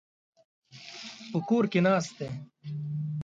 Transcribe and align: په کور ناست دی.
په 1.31 1.37
کور 1.47 1.63
ناست 1.85 2.13
دی. 2.17 2.29